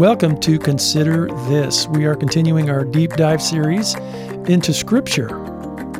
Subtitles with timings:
[0.00, 1.86] Welcome to Consider This.
[1.88, 3.94] We are continuing our deep dive series
[4.48, 5.28] into Scripture.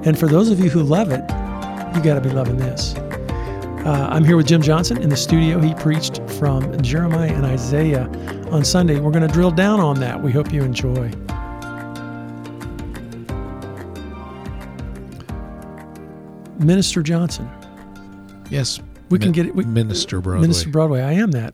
[0.07, 1.21] And for those of you who love it,
[1.95, 2.95] you got to be loving this.
[2.95, 5.61] Uh, I'm here with Jim Johnson in the studio.
[5.61, 8.05] He preached from Jeremiah and Isaiah
[8.51, 8.99] on Sunday.
[8.99, 10.23] We're going to drill down on that.
[10.23, 11.11] We hope you enjoy.
[16.59, 17.51] Minister Johnson.
[18.49, 19.55] Yes, We can get it.
[19.55, 20.41] We, Minister Broadway.
[20.41, 21.03] Minister Broadway.
[21.03, 21.53] I am that.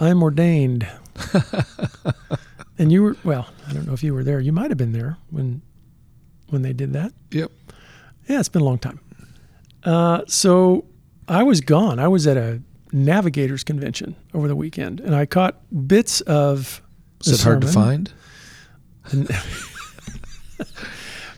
[0.00, 0.88] I'm ordained.
[2.78, 3.48] and you were well.
[3.68, 4.40] I don't know if you were there.
[4.40, 5.62] You might have been there when
[6.48, 7.12] when they did that.
[7.30, 7.50] Yep.
[8.28, 9.00] Yeah, it's been a long time.
[9.82, 10.86] Uh, so
[11.28, 11.98] I was gone.
[11.98, 12.60] I was at a
[12.92, 16.80] navigators convention over the weekend, and I caught bits of.
[17.24, 18.12] Is it hard to find?
[19.10, 19.28] And,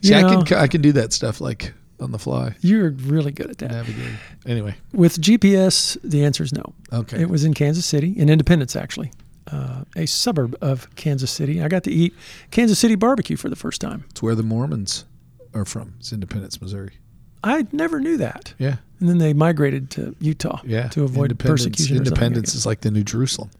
[0.02, 3.32] See, I know, can I can do that stuff like on the fly, You're really
[3.32, 3.70] good at that.
[3.70, 4.16] navigating.
[4.44, 6.74] Anyway, With GPS, the answer is no.
[6.92, 7.20] okay.
[7.20, 9.10] It was in Kansas City, in Independence, actually,
[9.50, 11.62] uh, a suburb of Kansas City.
[11.62, 12.14] I got to eat
[12.50, 14.04] Kansas City barbecue for the first time.
[14.10, 15.04] it's where the Mormons
[15.54, 15.94] are from.
[15.98, 16.94] It's Independence, Missouri.
[17.44, 18.54] I never knew that.
[18.58, 20.88] Yeah, And then they migrated to Utah yeah.
[20.88, 21.96] to avoid Independence, persecution.
[21.96, 23.50] or something, I Independence is like the New Jerusalem.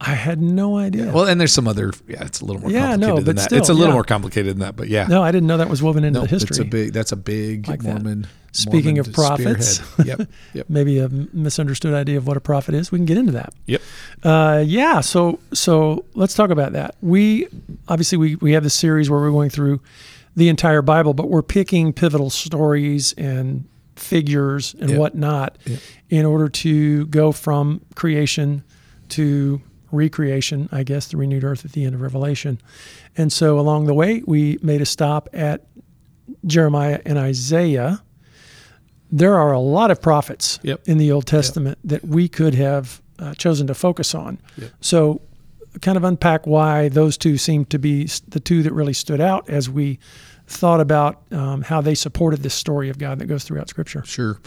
[0.00, 1.10] I had no idea.
[1.10, 1.92] Well, and there's some other.
[2.06, 3.42] Yeah, it's a little more Yeah, complicated no, than but that.
[3.42, 3.94] still, it's a little yeah.
[3.94, 5.08] more complicated than that, but yeah.
[5.08, 6.50] no, I didn't know that was woven into the history.
[6.50, 6.92] It's a big.
[6.92, 8.28] That's a big Like that.
[8.58, 9.80] Speaking Mormon of prophets.
[10.04, 10.28] Yep.
[10.54, 10.66] Yep.
[10.70, 12.90] Maybe a misunderstood idea of what a prophet is.
[12.92, 13.52] We can get into that.
[13.66, 13.82] Yep.
[14.22, 15.00] Uh, yeah.
[15.00, 16.96] So so let's talk about that.
[17.00, 17.46] We
[17.88, 19.80] obviously we we have this series where we're going through
[20.36, 23.64] the entire Bible, but we're picking pivotal stories and
[23.96, 24.98] figures and Yep.
[24.98, 25.80] whatnot Yep.
[26.10, 28.62] in order to go from creation
[29.10, 32.60] to recreation, I guess, the renewed earth at the end of Revelation.
[33.16, 35.64] And so along the way, we made a stop at
[36.46, 38.02] Jeremiah and Isaiah.
[39.10, 40.82] There are a lot of prophets Yep.
[40.86, 44.38] in the Old Testament that we could have uh, chosen to focus on.
[44.56, 44.70] Yep.
[44.80, 45.20] So,
[45.80, 49.48] kind of unpack why those two seem to be the two that really stood out
[49.48, 49.98] as we
[50.46, 54.02] thought about um, how they supported this story of God that goes throughout Scripture.
[54.04, 54.40] Sure.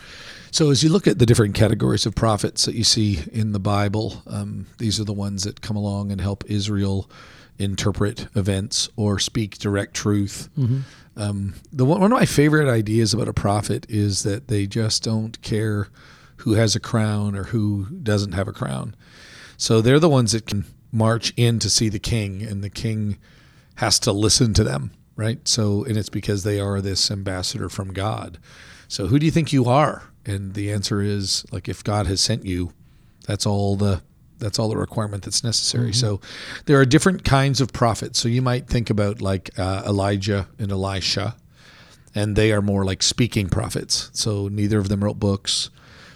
[0.50, 3.60] So as you look at the different categories of prophets that you see in the
[3.60, 7.10] Bible, um, these are the ones that come along and help Israel
[7.60, 10.50] interpret events or speak direct truth.
[11.16, 15.04] Um, the one, one of my favorite ideas about a prophet is that they just
[15.04, 15.90] don't care
[16.38, 18.96] who has a crown or who doesn't have a crown.
[19.58, 23.18] So they're the ones that can march in to see the king, and the king
[23.76, 25.48] has to listen to them, right?
[25.48, 28.40] So, and it's because they are this ambassador from God.
[28.88, 30.04] So, who do you think you are?
[30.26, 32.74] And the answer is like, if God has sent you,
[33.26, 34.02] that's all the
[34.42, 35.94] that's all the requirement that's necessary.
[35.94, 36.20] So,
[36.66, 38.20] there are different kinds of prophets.
[38.20, 41.38] So, you might think about like uh, Elijah and Elisha,
[42.14, 44.10] and they are more like speaking prophets.
[44.14, 45.70] So, neither of them wrote books.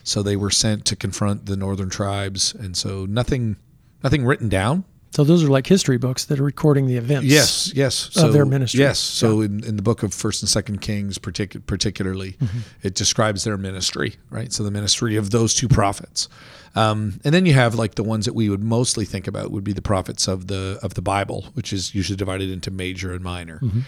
[0.03, 3.56] So, they were sent to confront the northern tribes, and so nothing
[4.03, 4.84] nothing written down.
[5.16, 7.26] So those are like history books that are recording the events.
[7.26, 8.18] Yes, yes.
[8.18, 8.81] of their ministry.
[8.81, 9.00] Yes.
[9.00, 12.59] So in, in the book of First and Second Kings, partic- particularly, Mm-hmm.
[12.84, 14.52] it describes their ministry, right?
[14.52, 16.28] So the ministry of those two prophets,
[16.76, 19.64] um, and then you have like the ones that we would mostly think about would
[19.64, 23.24] be the prophets of the of the Bible, which is usually divided into major and
[23.24, 23.59] minor.
[23.59, 23.80] Mm-hmm.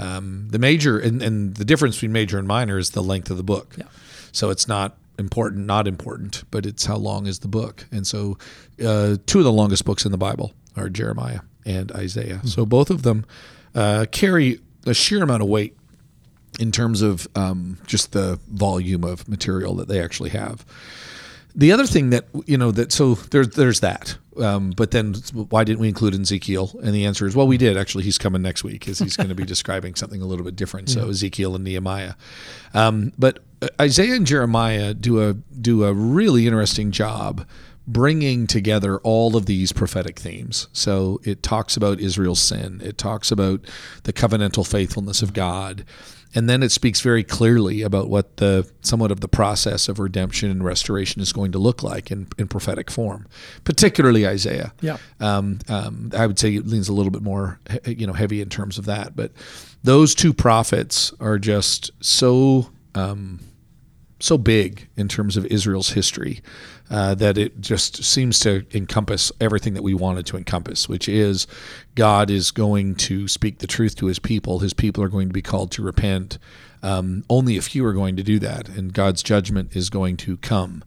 [0.00, 3.38] Um, the major and, and the difference between major and minor is the length of
[3.38, 3.74] the book.
[3.76, 3.86] Yeah.
[4.30, 7.86] So it's not important, not important, but it's how long is the book.
[7.90, 8.38] And so,
[8.84, 12.40] uh, two of the longest books in the Bible are Jeremiah and Isaiah.
[12.44, 13.24] So both of them
[13.74, 15.76] uh, carry a sheer amount of weight
[16.58, 20.64] in terms of um, just the volume of material that they actually have.
[21.54, 25.64] The other thing that you know that so there's there's that, um, but then why
[25.64, 26.78] didn't we include Ezekiel?
[26.82, 28.04] And the answer is well, we did actually.
[28.04, 30.90] He's coming next week, because he's going to be describing something a little bit different.
[30.90, 32.12] So Ezekiel and Nehemiah,
[32.74, 33.38] um, but
[33.80, 37.46] Isaiah and Jeremiah do a do a really interesting job
[37.86, 40.68] bringing together all of these prophetic themes.
[40.72, 43.60] So it talks about Israel's sin, it talks about
[44.02, 45.84] the covenantal faithfulness of God,
[46.34, 50.50] and then it speaks very clearly about what the somewhat of the process of redemption
[50.50, 53.26] and restoration is going to look like in, in prophetic form,
[53.64, 54.74] particularly Isaiah.
[54.80, 54.98] Yeah.
[55.20, 58.50] Um, um, I would say it leans a little bit more, you know, heavy in
[58.50, 59.16] terms of that.
[59.16, 59.32] But
[59.82, 63.40] those two prophets are just so um,
[64.18, 66.40] so big in terms of Israel's history
[66.90, 71.46] uh, that it just seems to encompass everything that we wanted to encompass, which is
[71.94, 74.60] God is going to speak the truth to his people.
[74.60, 76.38] His people are going to be called to repent.
[76.82, 80.36] Um, only a few are going to do that, and God's judgment is going to
[80.38, 80.84] come.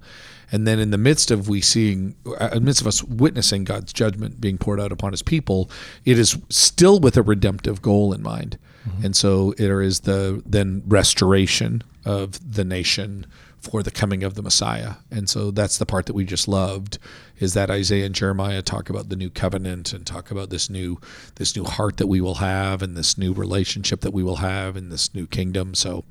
[0.51, 3.65] And then, in the midst of we seeing, uh, in the midst of us witnessing
[3.65, 5.69] God's judgment being poured out upon His people,
[6.05, 8.57] it is still with a redemptive goal in mind.
[9.03, 13.25] And so, there is the then restoration of the nation
[13.59, 14.95] for the coming of the Messiah.
[15.11, 16.97] And so that's the part that we just loved
[17.39, 20.99] is that Isaiah and Jeremiah talk about the new covenant and talk about this new
[21.35, 24.77] this new heart that we will have and this new relationship that we will have
[24.77, 25.75] in this new kingdom.
[25.75, 26.05] So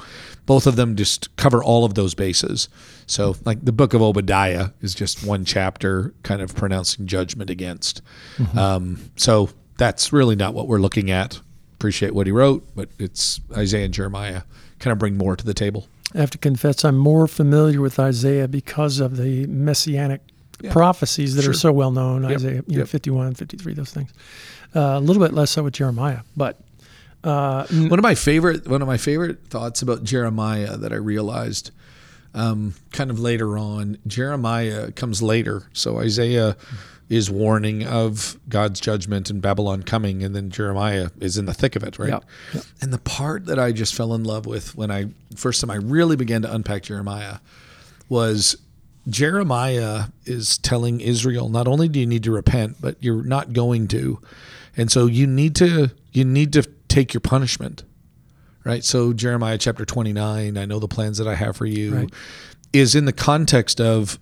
[0.45, 2.69] both of them just cover all of those bases.
[3.07, 8.03] So like the book of Obadiah is just one chapter kind of pronouncing judgment against.
[8.37, 8.59] Mm-hmm.
[8.59, 9.49] Um, so
[9.79, 11.41] that's really not what we're looking at.
[11.79, 14.43] Appreciate what he wrote, but it's Isaiah and Jeremiah
[14.81, 15.87] kind of bring more to the table.
[16.15, 20.23] I have to confess, I'm more familiar with Isaiah because of the messianic
[20.61, 20.73] yeah.
[20.73, 21.51] prophecies that sure.
[21.53, 22.23] are so well known.
[22.23, 22.33] Yep.
[22.33, 24.13] Isaiah, you know, 51, 53, those things.
[24.75, 26.59] Uh, a little bit less so with Jeremiah, but
[27.25, 31.73] uh, one of my favorite one of my favorite thoughts about Jeremiah that I realized
[32.35, 33.99] um, kind of later on.
[34.07, 36.57] Jeremiah comes later, so Isaiah.
[37.09, 41.75] Is warning of God's judgment and Babylon coming, and then Jeremiah is in the thick
[41.75, 42.11] of it, right?
[42.83, 45.77] And the part that I just fell in love with when I first time I
[45.77, 47.39] really began to unpack Jeremiah
[48.11, 48.59] was
[49.09, 53.89] Jeremiah is telling Israel not only do you need to repent, but you're not going
[53.89, 54.21] to,
[54.77, 57.85] and so you need to you need to take your punishment,
[58.65, 58.85] right?
[58.85, 62.11] So Jeremiah chapter 29, I know the plans that I have for you, right.
[62.75, 64.19] is in the context of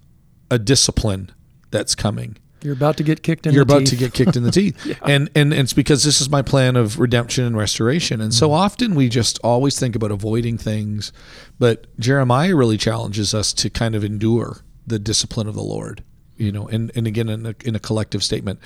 [0.53, 1.33] a discipline
[1.73, 2.37] that's coming
[2.67, 3.55] you're about to get kicked in the teeth.
[3.55, 3.89] You're about teeth.
[3.91, 4.87] to get kicked in the teeth.
[4.87, 4.95] yeah.
[5.05, 8.21] and, and, and it's because this is my plan of redemption and restoration.
[8.21, 8.39] And mm-hmm.
[8.39, 11.13] so often we just always think about avoiding things,
[11.59, 16.03] but Jeremiah really challenges us to kind of endure the discipline of the Lord
[16.39, 18.61] you know, and, and again in a, in a collective statement.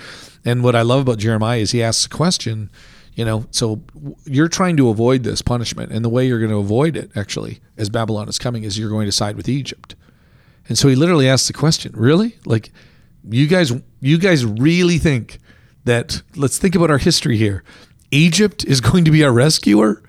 [0.44, 2.68] And what I love about Jeremiah is he asks a question,
[3.14, 3.80] you know, so
[4.24, 7.60] you're trying to avoid this punishment, and the way you're going to avoid it, actually,
[7.76, 9.94] as Babylon is coming, is you're going to side with Egypt.
[10.68, 12.72] And so he literally asks the question, really, like
[13.28, 15.38] you guys you guys really think
[15.84, 17.62] that let's think about our history here.
[18.10, 20.02] Egypt is going to be our rescuer?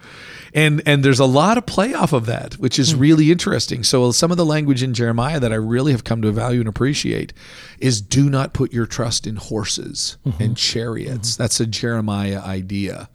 [0.54, 3.00] And and there's a lot of play off of that, which is hmm.
[3.00, 3.84] really interesting.
[3.84, 6.68] So some of the language in Jeremiah that I really have come to value and
[6.68, 7.32] appreciate
[7.80, 10.44] is do not put your trust in horses mm-hmm.
[10.44, 11.34] and chariots.
[11.34, 11.44] Mm-hmm.
[11.44, 13.10] That's a Jeremiah idea.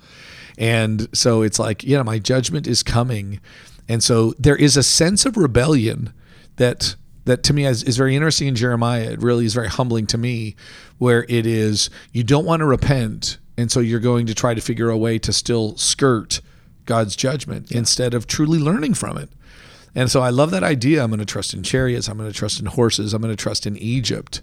[0.58, 3.40] And so it's like, you know, my judgment is coming.
[3.88, 6.14] And so there is a sense of rebellion
[6.56, 6.96] that
[7.26, 9.10] that to me is, is very interesting in Jeremiah.
[9.10, 10.56] It really is very humbling to me,
[10.98, 14.60] where it is you don't want to repent, and so you're going to try to
[14.60, 16.40] figure a way to still skirt
[16.86, 17.78] God's judgment yeah.
[17.78, 19.28] instead of truly learning from it.
[19.94, 21.02] And so I love that idea.
[21.02, 22.08] I'm going to trust in chariots.
[22.08, 23.14] I'm going to trust in horses.
[23.14, 24.42] I'm going to trust in Egypt.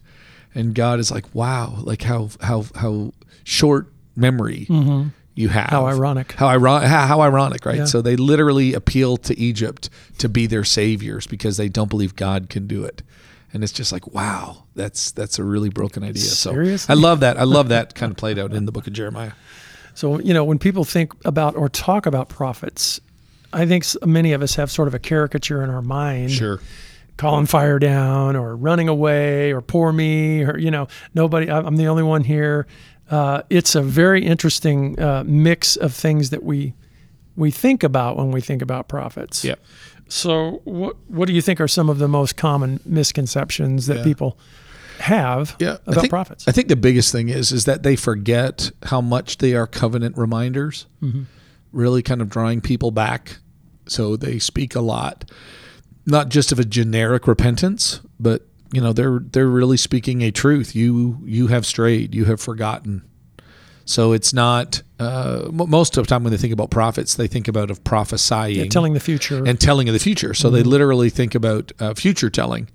[0.56, 3.14] And God is like, wow, like how how how
[3.44, 5.70] short memory mm-hmm you have.
[5.70, 6.34] How ironic.
[6.34, 6.88] How, ironic.
[6.90, 7.78] how, how ironic, right?
[7.78, 7.86] Yeah.
[7.86, 9.90] So they literally appeal to Egypt
[10.20, 13.02] to be their saviors because they don't believe God can do it.
[13.52, 16.24] And it's just like, wow, that's that's a really broken idea.
[16.24, 16.78] Seriously?
[16.78, 17.38] So I love that.
[17.38, 19.34] I love that kind of played out in the book of Jeremiah.
[19.96, 23.00] So, you know, when people think about or talk about prophets,
[23.52, 26.32] I think many of us have sort of a caricature in our mind.
[26.32, 26.60] Sure.
[27.16, 31.86] Calling fire down or running away or poor me or, you know, nobody, I'm the
[31.86, 32.66] only one here
[33.10, 36.74] uh, it's a very interesting uh, mix of things that we
[37.36, 39.44] we think about when we think about prophets.
[39.44, 39.56] Yeah.
[40.08, 44.04] So, what what do you think are some of the most common misconceptions that yeah.
[44.04, 44.38] people
[45.00, 45.78] have yeah.
[45.86, 46.48] about I think, prophets?
[46.48, 50.18] I think the biggest thing is is that they forget how much they are covenant
[50.18, 50.86] reminders.
[51.02, 51.24] Mm-hmm.
[51.72, 53.38] Really, kind of drawing people back.
[53.88, 55.30] So they speak a lot,
[56.06, 60.76] not just of a generic repentance, but you know they're they're really speaking a truth.
[60.76, 62.14] You you have strayed.
[62.16, 63.04] You have forgotten.
[63.86, 67.48] So it's not uh, most of the time when they think about prophets, they think
[67.48, 70.34] about of prophesying, yeah, telling the future, and telling of the future.
[70.34, 70.56] So mm-hmm.
[70.56, 72.70] they literally think about uh, future telling.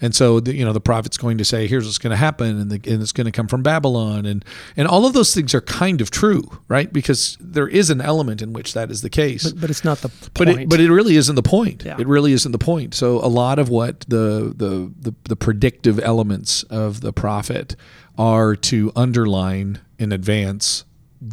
[0.00, 2.60] And so, the, you know, the prophet's going to say, "Here's what's going to happen,"
[2.60, 4.44] and, the, and, it's going to come from Babylon, and
[4.76, 6.92] and all of those things are kind of true, right?
[6.92, 9.98] Because there is an element in which that is the case, but, but it's not
[9.98, 10.34] the point.
[10.34, 11.84] But it, but it really isn't the point.
[11.84, 11.96] Yeah.
[11.98, 12.94] It really isn't the point.
[12.94, 17.74] So a lot of what the the the, the predictive elements of the prophet
[18.16, 20.84] are to underline in advance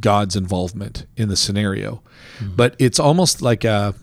[0.02, 2.02] God's involvement in the scenario,
[2.40, 2.56] mm-hmm.
[2.56, 3.94] but it's almost like a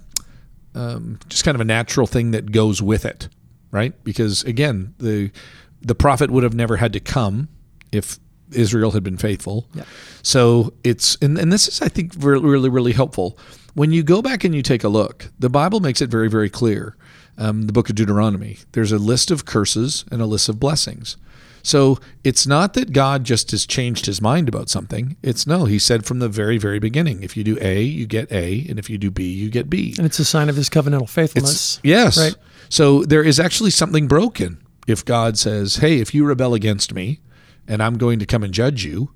[0.74, 3.28] um, just kind of a natural thing that goes with it
[3.72, 3.92] right?
[4.04, 5.32] Because again, the
[5.80, 7.48] the prophet would have never had to come
[7.90, 8.20] if
[8.52, 9.66] Israel had been faithful.
[9.74, 9.84] Yeah.
[10.22, 13.36] So it's and, and this is I think really really really helpful.
[13.74, 16.50] When you go back and you take a look, the Bible makes it very very
[16.50, 16.96] clear.
[17.38, 21.16] Um, the book of Deuteronomy, there's a list of curses and a list of blessings.
[21.62, 25.16] So it's not that God just has changed his mind about something.
[25.22, 28.30] It's no, he said from the very, very beginning, if you do A, you get
[28.32, 29.94] A, and if you do B, you get B.
[29.96, 31.76] And it's a sign of his covenantal faithfulness.
[31.76, 32.18] It's, yes.
[32.18, 32.34] Right.
[32.68, 37.20] So there is actually something broken if God says, hey, if you rebel against me
[37.68, 39.12] and I'm going to come and judge you.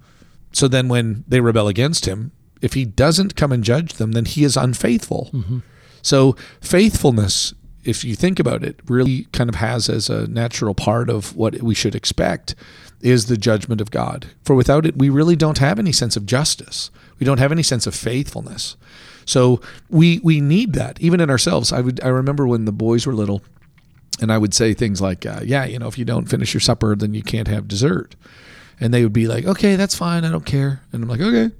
[0.52, 4.24] So then when they rebel against him, if he doesn't come and judge them, then
[4.24, 5.30] he is unfaithful.
[5.32, 5.58] Mm-hmm.
[6.00, 7.54] So faithfulness
[7.86, 11.62] if you think about it, really kind of has as a natural part of what
[11.62, 12.54] we should expect
[13.00, 14.26] is the judgment of God.
[14.42, 16.90] For without it, we really don't have any sense of justice.
[17.18, 18.76] We don't have any sense of faithfulness.
[19.24, 21.72] So we we need that even in ourselves.
[21.72, 23.42] I would I remember when the boys were little,
[24.20, 26.60] and I would say things like, uh, "Yeah, you know, if you don't finish your
[26.60, 28.14] supper, then you can't have dessert,"
[28.80, 30.24] and they would be like, "Okay, that's fine.
[30.24, 31.50] I don't care," and I'm like, "Okay."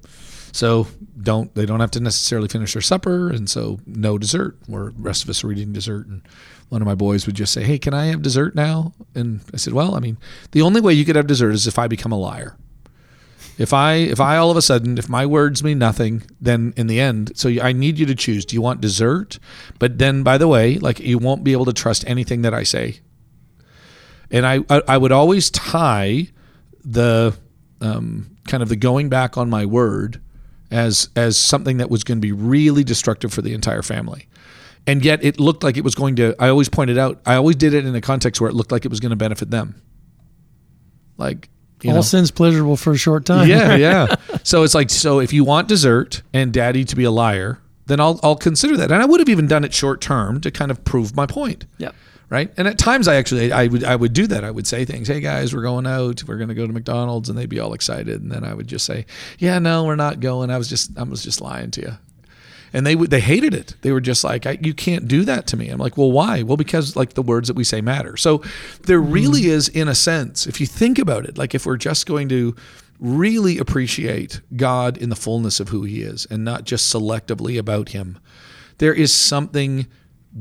[0.51, 0.87] So
[1.21, 4.57] don't they don't have to necessarily finish their supper, and so no dessert.
[4.67, 6.21] Where rest of us are eating dessert, and
[6.69, 9.57] one of my boys would just say, "Hey, can I have dessert now?" And I
[9.57, 10.17] said, "Well, I mean,
[10.51, 12.57] the only way you could have dessert is if I become a liar."
[13.57, 16.87] If I if I all of a sudden if my words mean nothing, then in
[16.87, 18.45] the end, so I need you to choose.
[18.45, 19.39] Do you want dessert?
[19.79, 22.63] But then, by the way, like you won't be able to trust anything that I
[22.63, 22.99] say.
[24.29, 26.27] And I I, I would always tie
[26.85, 27.35] the
[27.81, 30.21] um, kind of the going back on my word
[30.71, 34.27] as as something that was going to be really destructive for the entire family.
[34.85, 37.55] And yet it looked like it was going to I always pointed out I always
[37.55, 39.81] did it in a context where it looked like it was going to benefit them.
[41.17, 41.49] Like
[41.83, 42.01] you All know?
[42.01, 43.47] sin's pleasurable for a short time.
[43.47, 44.15] Yeah, yeah.
[44.43, 47.99] so it's like, so if you want dessert and daddy to be a liar, then
[47.99, 48.91] I'll I'll consider that.
[48.91, 51.65] And I would have even done it short term to kind of prove my point.
[51.77, 51.91] Yeah.
[52.29, 52.51] Right.
[52.57, 54.43] And at times I actually I would I would do that.
[54.43, 57.37] I would say things, hey guys, we're going out, we're gonna go to McDonald's, and
[57.37, 58.21] they'd be all excited.
[58.21, 59.05] And then I would just say,
[59.39, 60.49] Yeah, no, we're not going.
[60.49, 61.97] I was just I was just lying to you
[62.73, 63.75] and they would they hated it.
[63.81, 66.57] They were just like, "You can't do that to me." I'm like, "Well, why?" Well,
[66.57, 68.17] because like the words that we say matter.
[68.17, 68.43] So
[68.83, 69.49] there really hmm.
[69.49, 72.55] is, in a sense, if you think about it, like if we're just going to
[72.99, 77.89] really appreciate God in the fullness of who He is, and not just selectively about
[77.89, 78.19] Him,
[78.79, 79.87] there is something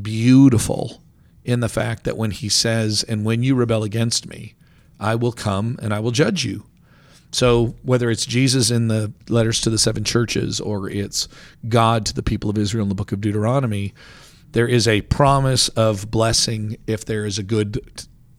[0.02, 1.02] beautiful
[1.44, 4.54] in the fact that when He says, "And when you rebel against me,
[4.98, 6.64] I will come and I will judge you."
[7.32, 11.28] So whether it's Jesus in the letters to the seven churches or it's
[11.68, 13.92] God to the people of Israel in the book of Deuteronomy,
[14.52, 17.80] there is a promise of blessing if there is a good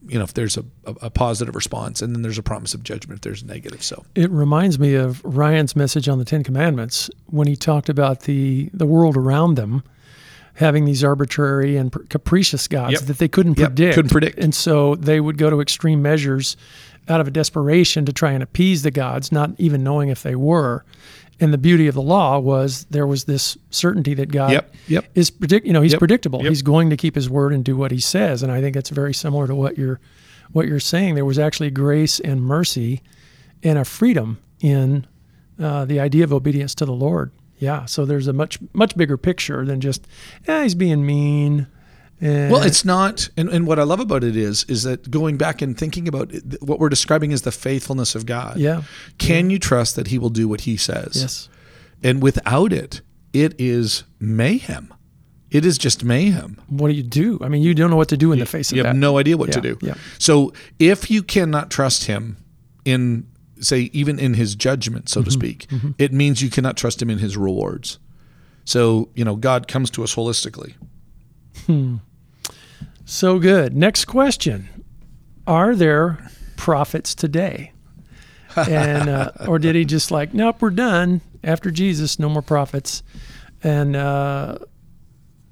[0.08, 3.20] you know if there's a, a, positive response and then there's a promise of judgment
[3.20, 7.10] if there's a negative so it reminds me of ryan's message on the ten commandments
[7.28, 9.84] when he talked about the the world around them
[10.56, 13.02] having these arbitrary and capricious gods yep.
[13.02, 13.70] that they couldn't yep.
[13.70, 16.58] predict couldn't predict and so they would go to extreme measures
[17.10, 20.36] out of a desperation to try and appease the gods, not even knowing if they
[20.36, 20.84] were.
[21.40, 25.06] And the beauty of the law was there was this certainty that God yep, yep.
[25.14, 25.68] is predict.
[25.68, 26.44] You know, He's yep, predictable.
[26.44, 28.42] He's going to keep His word and do what He says.
[28.42, 30.00] And I think that's very similar to what you're
[30.52, 31.16] what you're saying.
[31.16, 33.04] There was actually grace and mercy
[33.62, 35.06] and a freedom in
[35.60, 37.32] uh, the idea of obedience to the Lord.
[37.60, 37.86] Yeah.
[37.86, 40.08] So there's a much much bigger picture than just,
[40.48, 41.68] yeah, he's being mean.
[42.20, 45.38] And well, it's not, and, and what I love about it is, is that going
[45.38, 48.58] back and thinking about it, what we're describing is the faithfulness of God.
[48.58, 48.84] Yeah.
[49.20, 49.54] Can yeah.
[49.54, 51.12] you trust that He will do what He says?
[51.16, 51.50] Yes.
[52.04, 53.02] And without it,
[53.34, 54.94] it is mayhem.
[55.52, 56.60] It is just mayhem.
[56.68, 57.40] What do you do?
[57.42, 58.90] I mean, you don't know what to do in the face you of that.
[58.90, 59.78] You have no idea what yeah, to do.
[59.82, 59.94] Yeah.
[60.18, 62.38] So if you cannot trust Him
[62.84, 63.28] in,
[63.60, 65.26] say, even in His judgment, so mm-hmm.
[65.26, 65.92] to speak, mm-hmm.
[66.00, 68.00] it means you cannot trust Him in His rewards.
[68.66, 70.74] So you know, God comes to us holistically.
[71.66, 71.98] Hmm.
[73.10, 73.76] So good.
[73.76, 74.68] Next question
[75.48, 77.72] Are there prophets today?
[78.58, 83.04] and uh, or did he just like, nope, we're done after Jesus, no more prophets?
[83.64, 84.58] And uh,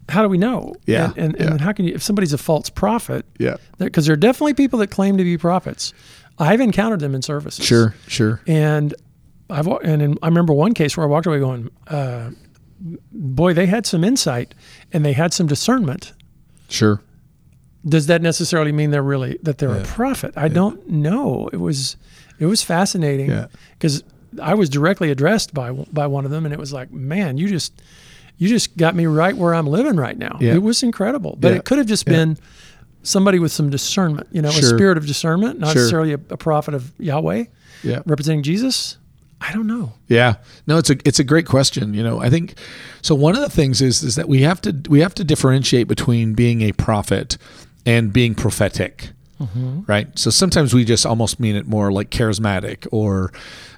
[0.10, 0.76] how do we know?
[0.86, 1.14] Yeah.
[1.16, 1.52] And, and, yeah.
[1.52, 3.26] and how can you, if somebody's a false prophet?
[3.40, 3.56] Yeah.
[3.78, 5.94] Because there are definitely people that claim to be prophets.
[6.38, 7.66] I've encountered them in services.
[7.66, 8.42] Sure, sure.
[8.48, 8.94] And
[9.50, 12.32] I've and in, I remember one case where I walked away going, uh,
[13.14, 14.54] boy, they had some insight
[14.92, 16.12] and they had some discernment.
[16.68, 17.02] Sure
[17.88, 19.84] does that necessarily mean they're really that they're yeah.
[19.84, 20.34] a prophet?
[20.36, 20.54] I yeah.
[20.54, 21.50] don't know.
[21.54, 21.98] It was
[22.40, 24.46] it was fascinating because yeah.
[24.46, 27.48] I was directly addressed by by one of them, and it was like, man, you
[27.48, 27.74] just
[28.38, 30.38] you just got me right where I'm living right now.
[30.40, 32.38] It was incredible, but it could have just been
[33.04, 34.64] somebody with some discernment, you know, sure.
[34.64, 35.76] a spirit of discernment, not sure.
[35.76, 37.46] necessarily a, a, prophet of Yahweh,
[38.06, 38.98] representing Jesus.
[39.40, 39.94] I don't know.
[40.08, 41.94] Yeah, no, it's a it's a great question.
[41.94, 42.58] You know, I think
[43.02, 43.14] so.
[43.14, 46.34] One of the things is is that we have to we have to differentiate between
[46.34, 47.38] being a prophet
[47.86, 49.10] and being prophetic.
[49.40, 49.82] Mm-hmm.
[49.86, 50.18] Right.
[50.18, 53.34] So sometimes we just almost mean it more like charismatic or,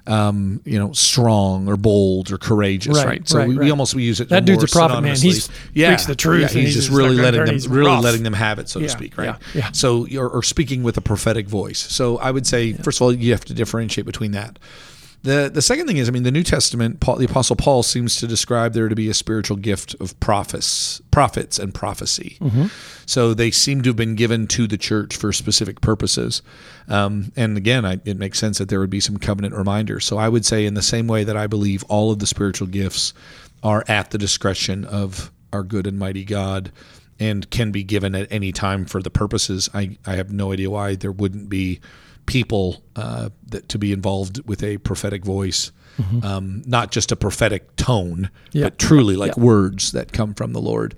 [0.06, 2.96] um, you know, strong or bold or courageous.
[2.96, 3.06] Right.
[3.06, 3.28] right?
[3.28, 3.64] So right, we, right.
[3.64, 4.28] we, almost we use it.
[4.28, 5.16] That dude's a prophet, man.
[5.16, 6.54] He's yeah, speaks the truth.
[6.54, 8.04] Yeah, he's, he's, just really letting them really rough.
[8.04, 9.18] letting them have it, so yeah, to speak.
[9.18, 9.26] Right.
[9.26, 9.36] Yeah.
[9.54, 9.72] yeah.
[9.72, 11.80] So or, or, speaking with a prophetic voice.
[11.80, 14.60] So I would say first of all you have to differentiate between that.
[15.22, 18.16] The the second thing is, I mean, the New Testament, Paul, the Apostle Paul seems
[18.16, 22.38] to describe there to be a spiritual gift of prophets, prophets and prophecy.
[22.40, 22.66] Mm-hmm.
[23.06, 26.40] So they seem to have been given to the church for specific purposes.
[26.88, 30.04] Um, and again, I, it makes sense that there would be some covenant reminders.
[30.04, 32.68] So I would say, in the same way that I believe all of the spiritual
[32.68, 33.12] gifts
[33.62, 36.70] are at the discretion of our good and mighty God,
[37.18, 39.68] and can be given at any time for the purposes.
[39.74, 41.80] I, I have no idea why there wouldn't be
[42.28, 45.72] people uh, that to be involved with a prophetic voice,
[46.22, 48.64] um, not just a prophetic tone, Yeah.
[48.66, 50.94] but truly like words that come from the Lord.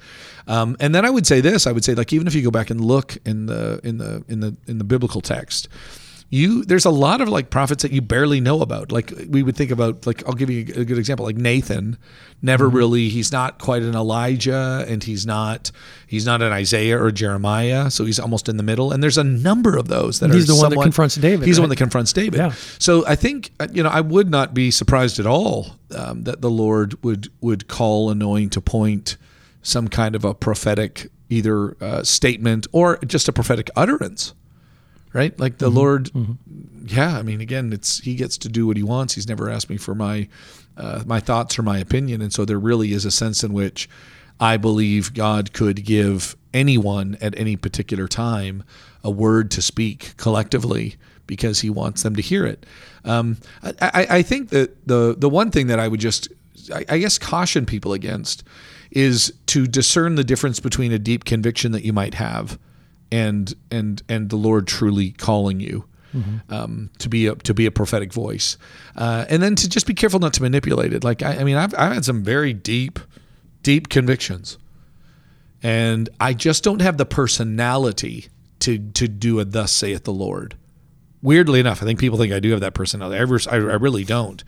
[0.46, 2.50] Um, and then I would say this: I would say like even if you go
[2.50, 5.68] back and look in the in the in the in the biblical text.
[6.32, 8.92] You there's a lot of like prophets that you barely know about.
[8.92, 11.26] Like we would think about like I'll give you a good example.
[11.26, 11.98] Like Nathan,
[12.40, 15.72] never really he's not quite an Elijah and he's not
[16.06, 18.92] he's not an Isaiah or Jeremiah, so he's almost in the middle.
[18.92, 21.56] And there's a number of those that He's are the one that confronts David, He's
[21.56, 22.38] the one that confronts David.
[22.38, 22.52] Yeah.
[22.78, 26.42] So I think uh, you know I would not be surprised at all um, that
[26.42, 29.16] the Lord would would call anointing to point
[29.62, 34.34] some kind of a prophetic either uh, statement or just a prophetic utterance,
[35.12, 35.38] right?
[35.38, 35.64] Like Mm-hmm.
[35.64, 36.10] the Lord,
[36.86, 37.18] yeah.
[37.18, 39.14] I mean, again, it's He gets to do what He wants.
[39.14, 40.28] He's never asked me for my
[40.76, 43.88] uh, my thoughts or my opinion, and so there really is a sense in which
[44.38, 48.62] I believe God could give anyone at any particular time
[49.04, 52.64] a word to speak collectively because He wants them to hear it.
[53.04, 56.28] Um, I, I, I think that the the one thing that I would just
[56.74, 58.42] I, I guess caution people against
[58.90, 62.58] is to discern the difference between a deep conviction that you might have
[63.12, 65.84] and and and the Lord truly calling you
[66.48, 68.56] um, to be a to be a prophetic voice,
[68.96, 71.04] uh, and then to just be careful not to manipulate it.
[71.04, 72.98] Like I, I mean, I've I've had some very deep,
[73.62, 74.58] deep convictions,
[75.62, 78.28] and I just don't have the personality
[78.60, 80.56] to to do a "Thus saith the Lord."
[81.22, 83.18] Weirdly enough, I think people think I do have that personality.
[83.50, 84.42] I, I really don't,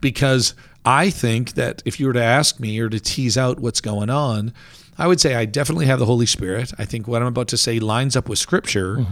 [0.00, 3.80] because I think that if you were to ask me or to tease out what's
[3.80, 4.52] going on,
[4.98, 6.72] I would say I definitely have the Holy Spirit.
[6.78, 9.06] I think what I'm about to say lines up with Scripture.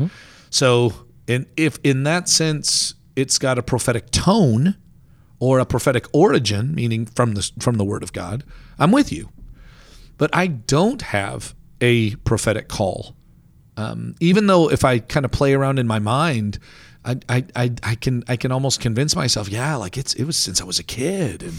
[0.50, 0.92] So,
[1.26, 4.76] in, if in that sense it's got a prophetic tone
[5.38, 8.44] or a prophetic origin, meaning from the from the Word of God,
[8.78, 9.30] I'm with you.
[10.18, 13.16] But I don't have a prophetic call
[13.76, 16.58] um, even though if I kind of play around in my mind,
[17.06, 20.60] I, I, I, can I can almost convince myself, yeah, like it's it was since
[20.60, 21.54] I was a kid, and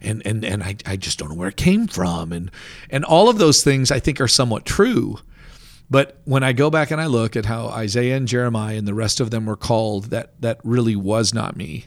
[0.00, 2.50] and and and I, I just don't know where it came from, and
[2.88, 5.18] and all of those things I think are somewhat true.
[5.90, 8.94] But when I go back and I look at how Isaiah and Jeremiah and the
[8.94, 11.86] rest of them were called, that that really was not me.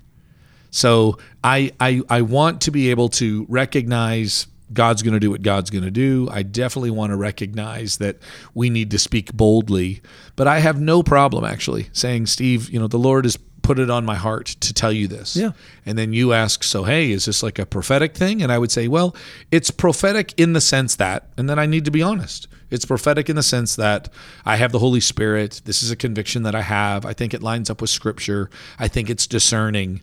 [0.70, 5.42] So I I, I want to be able to recognize God's going to do what
[5.42, 6.28] God's going to do.
[6.32, 8.18] I definitely want to recognize that
[8.54, 10.02] we need to speak boldly,
[10.36, 13.90] but I have no problem actually saying, Steve, you know, the Lord has put it
[13.90, 15.36] on my heart to tell you this.
[15.36, 15.52] Yeah.
[15.86, 18.44] And then you ask, so hey, is this like a prophetic thing?
[18.44, 19.16] And I would say, well,
[19.52, 22.48] it's prophetic in the sense that, and then I need to be honest.
[22.70, 24.10] It's prophetic in the sense that
[24.46, 25.62] I have the Holy Spirit.
[25.66, 27.06] This is a conviction that I have.
[27.06, 28.50] I think it lines up with Scripture.
[28.78, 30.02] I think it's discerning.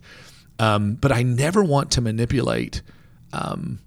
[0.59, 2.83] Um, but I never want to manipulate
[3.33, 3.79] um,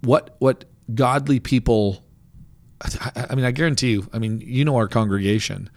[0.00, 2.02] what what godly people.
[3.16, 4.08] I, mean, I guarantee you.
[4.12, 5.68] I mean, you know our congregation.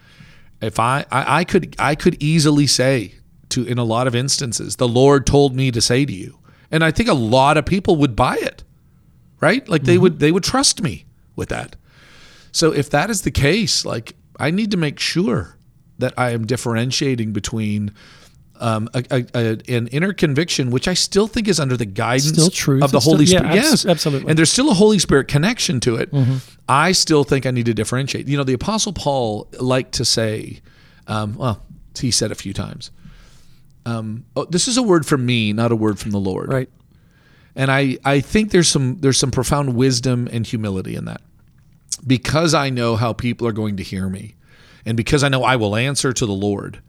[0.60, 3.14] If I, I I could I could easily say
[3.50, 6.38] to in a lot of instances, the Lord told me to say to you,
[6.70, 8.62] and I think a lot of people would buy it,
[9.40, 9.68] right?
[9.68, 10.02] Like they mm-hmm.
[10.02, 11.76] would they would trust me with that.
[12.52, 15.56] So if that is the case, like I need to make sure
[15.98, 17.92] that I am differentiating between
[18.60, 22.30] um, a, a, a, an inner conviction, which I still think is under the guidance
[22.30, 22.36] of
[22.92, 23.56] the It's Holy yeah, Spirit.
[23.56, 24.20] abs- yes, absolutely.
[24.22, 24.30] Mm-hmm.
[24.30, 26.10] And there's still a Holy Spirit connection to it.
[26.68, 28.28] I still think I need to differentiate.
[28.28, 30.60] You know, the Apostle Paul liked to say,
[31.08, 31.64] um, well,
[31.98, 32.90] he said a few times,
[33.84, 36.70] um, oh, "This is a word from me, not a word from the Lord." Right.
[37.56, 41.20] and I, I think there's some there's some profound wisdom and humility in that
[42.06, 44.34] because I know how people are going to hear me
[44.86, 46.80] and because I know I will answer to the Lord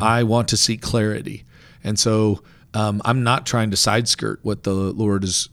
[0.00, 1.44] I want to seek clarity
[1.84, 2.42] and so
[2.74, 5.48] um, I'm not trying to side skirt what the Lord is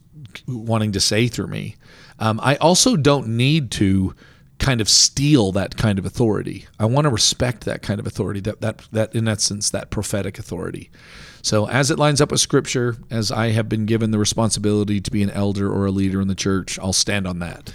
[0.48, 1.76] wanting to say through me
[2.19, 4.15] um, I also don't need to
[4.60, 8.39] kind of steal that kind of authority I want to respect that kind of authority
[8.41, 10.89] that that that in essence that prophetic authority
[11.43, 15.12] so, as it lines up with Scripture, as I have been given the responsibility to
[15.12, 17.74] be an elder or a leader in the church, I'll stand on that.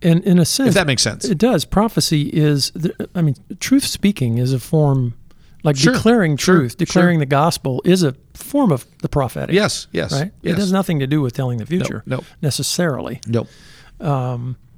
[0.00, 1.26] And in a sense, If that makes sense.
[1.26, 1.66] It does.
[1.66, 2.72] Prophecy is,
[3.14, 5.12] I mean, truth speaking is a form,
[5.62, 9.54] like Sure, declaring sure, truth, declaring the gospel is a form of the prophetic.
[9.54, 10.32] Yes, yes, Right?
[10.42, 10.54] yes.
[10.54, 12.22] It has nothing to do with telling the future no.
[12.40, 13.20] necessarily.
[13.26, 13.46] No.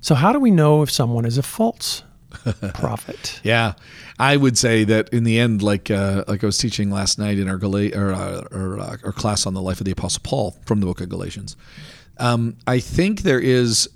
[0.00, 2.02] So, how do we know if someone is a false
[2.74, 3.40] prophet?
[3.42, 3.72] Yeah,
[4.18, 7.38] I would say that in the end, like uh, like I was teaching last night
[7.38, 10.20] in our Gala- or, uh, or uh, our class on the life of the Apostle
[10.22, 11.56] Paul from the Book of Galatians,
[12.18, 13.88] um, I think there is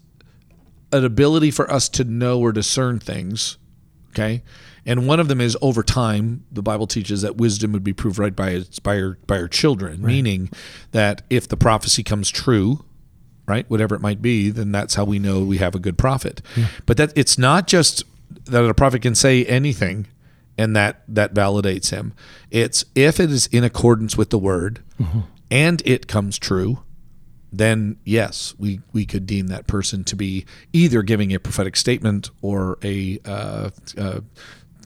[0.92, 3.58] an ability for us to know or discern things.
[4.10, 4.42] Okay,
[4.88, 6.44] and one of them is over time.
[6.50, 9.46] The Bible teaches that wisdom would be proved right by its by her by her
[9.46, 10.50] children, meaning
[10.92, 12.84] that if the prophecy comes true,
[13.46, 13.68] right?
[13.68, 16.40] Whatever it might be, then that's how we know we have a good prophet.
[16.86, 18.02] But that it's not just
[18.46, 20.06] that a prophet can say anything
[20.56, 22.14] and that that validates him.
[22.50, 24.82] It's if it is in accordance with the word
[25.50, 26.82] and it comes true,
[27.52, 32.30] then yes, we we could deem that person to be either giving a prophetic statement
[32.42, 34.20] or a uh, uh,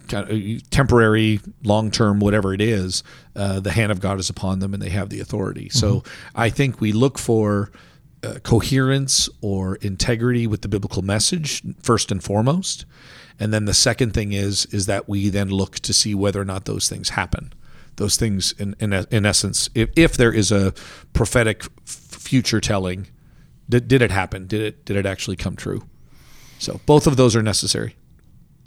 [0.09, 3.03] temporary, long term, whatever it is.
[3.35, 5.69] Uh, the hand of God is upon them, and they have the authority.
[5.71, 6.03] So
[6.35, 7.71] I think we look for
[8.23, 12.85] uh, coherence or integrity with the biblical message first and foremost,
[13.41, 16.45] and then the second thing is is that we then look to see whether or
[16.45, 17.53] not those things happen.
[17.97, 20.73] Those things, in in, in essence, if, if there is a
[21.12, 23.09] prophetic f- future telling,
[23.69, 24.47] did, did it happen?
[24.47, 25.83] Did it did it actually come true?
[26.59, 27.97] So both of those are necessary.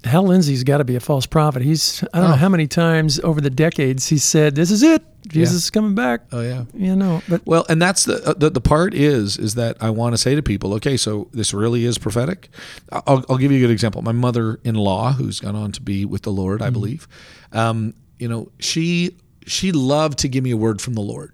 [0.05, 1.61] Hal Lindsey's got to be a false prophet.
[1.63, 2.37] He's I don't know Oh.
[2.37, 5.03] how many times over the decades he said, "This is it.
[5.27, 6.65] Jesus is coming back." Oh yeah.
[6.75, 9.89] You know, but Well, and that's the, uh, the the part is is that I
[9.89, 12.49] want to say to people, okay, so this really is prophetic.
[12.91, 14.01] I'll, I'll give you a good example.
[14.03, 17.07] My mother-in-law, who's gone on to be with the Lord, I believe,
[17.51, 21.33] um, you know, she she loved to give me a word from the Lord,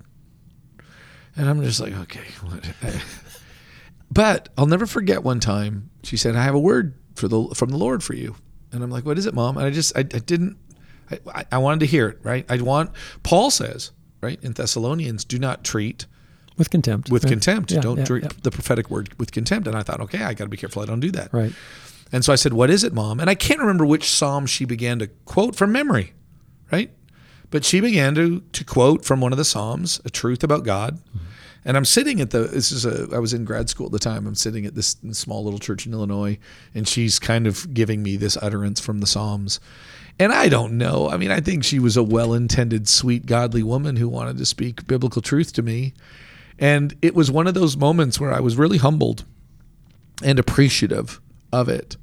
[1.36, 2.64] and I'm just like, okay, what?
[4.12, 7.70] but I'll never forget one time she said, "I have a word for the from
[7.70, 8.36] the Lord for you,"
[8.72, 10.58] and I'm like, "What is it, Mom?" And I just I, I didn't.
[11.34, 12.46] I, I wanted to hear it, right?
[12.50, 12.92] I want.
[13.24, 16.06] Paul says, right in Thessalonians, do not treat
[16.58, 17.10] with contempt.
[17.10, 17.32] with right?
[17.32, 17.72] contempt.
[17.72, 18.30] Yeah, don't yeah, treat yeah.
[18.44, 19.68] the prophetic word with contempt.
[19.68, 20.82] And I thought, okay, I got to be careful.
[20.82, 21.34] I don't do that.
[21.34, 21.54] Right.
[22.12, 23.20] And so I said, what is it, Mom?
[23.20, 26.14] And I can't remember which psalm she began to quote from memory,
[26.72, 26.92] right?
[27.50, 30.98] But she began to to quote from one of the psalms, a truth about God.
[30.98, 31.26] Mm-hmm.
[31.64, 32.40] And I'm sitting at the.
[32.40, 33.08] This is a.
[33.14, 34.26] I was in grad school at the time.
[34.26, 36.40] I'm sitting at this small little church in Illinois,
[36.74, 39.60] and she's kind of giving me this utterance from the Psalms.
[40.20, 41.10] And I don't know.
[41.10, 44.86] I mean, I think she was a well-intended, sweet, godly woman who wanted to speak
[44.88, 45.94] biblical truth to me.
[46.60, 49.26] And it was one of those moments where I was really humbled
[50.24, 51.20] and appreciative
[51.52, 51.98] of it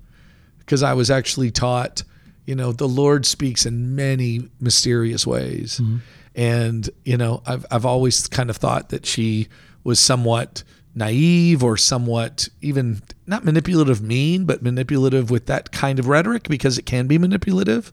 [0.59, 2.03] because I was actually taught,
[2.45, 5.79] you know, the Lord speaks in many mysterious ways.
[5.79, 5.99] Mm-hmm.
[6.39, 9.49] And, you know, I've, I've always kind of thought that she
[9.83, 10.63] was somewhat
[10.95, 16.79] naive or somewhat even not manipulative mean, but manipulative with that kind of rhetoric because
[16.79, 17.93] it can be manipulative.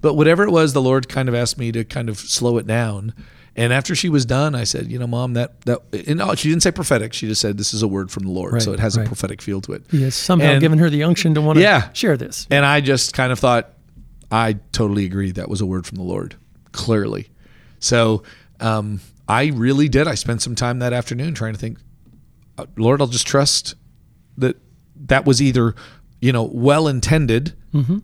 [0.00, 2.66] But whatever it was, the Lord kind of asked me to kind of slow it
[2.66, 3.14] down.
[3.56, 6.48] And after she was done, I said, you know, mom, that, that, and oh, she
[6.48, 7.12] didn't say prophetic.
[7.12, 8.54] She just said, this is a word from the Lord.
[8.54, 9.04] Right, so it has right.
[9.04, 9.82] a prophetic feel to it.
[9.90, 11.92] He has somehow And- given her the unction to want to Yeah.
[11.92, 12.46] share this.
[12.50, 13.70] And I just kind of thought,
[14.30, 15.30] I totally agree.
[15.32, 16.36] That was a word from the Lord,
[16.72, 17.30] clearly.
[17.80, 18.22] So
[18.60, 20.08] um, I really did.
[20.08, 21.78] I spent some time that afternoon trying to think,
[22.56, 23.74] uh, Lord, I'll just trust
[24.38, 24.56] that
[25.06, 25.74] that was either,
[26.20, 27.54] you know, well intended,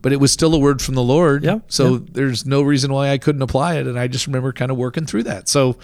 [0.02, 1.42] but it was still a word from the Lord.
[1.42, 2.00] Yeah, So yeah.
[2.12, 3.86] there's no reason why I couldn't apply it.
[3.86, 5.48] And I just remember kind of working through that.
[5.48, 5.78] So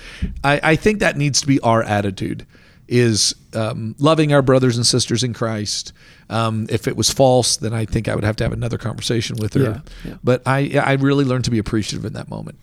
[0.45, 2.47] I, I think that needs to be our attitude
[2.87, 5.93] is um, loving our brothers and sisters in Christ.
[6.29, 9.37] Um, if it was false, then I think I would have to have another conversation
[9.41, 9.63] with her.
[9.63, 10.17] Yeah, yeah.
[10.23, 12.59] But I, I really learned to be appreciative in that moment.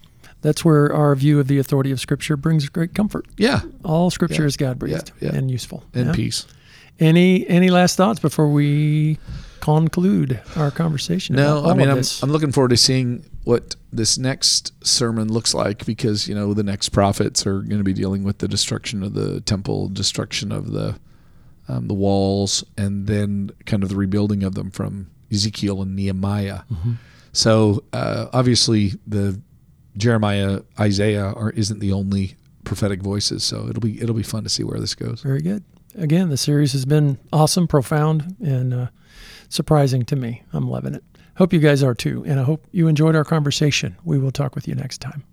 [0.47, 3.25] That's where our view of the authority of Scripture brings great comfort.
[3.35, 5.83] Yeah, All Scripture Yeah, is God breathed yeah, and useful.
[5.93, 6.47] and peace.
[7.01, 9.17] Any any last thoughts before we
[9.59, 11.35] conclude our conversation?
[11.35, 12.01] No, I mean I'm.
[12.23, 16.63] I'm looking forward to seeing what this next sermon looks like because you know the
[16.63, 20.71] next prophets are going to be dealing with the destruction of the temple, destruction of
[20.71, 20.97] the
[21.67, 26.61] um, the walls, and then kind of the rebuilding of them from Ezekiel and Nehemiah.
[26.71, 26.93] Mm-hmm.
[27.33, 29.41] So uh, obviously the
[29.97, 32.35] Jeremiah, Isaiah are isn't the only
[32.67, 33.43] prophetic voices.
[33.43, 35.21] So it'll be it'll be fun to see where this goes.
[35.21, 35.63] Very good.
[35.95, 38.87] Again, the series has been awesome, profound, and uh,
[39.49, 40.43] surprising to me.
[40.53, 41.03] I'm loving it.
[41.37, 43.95] Hope you guys are too, and I hope you enjoyed our conversation.
[44.03, 45.23] We will talk with you next time.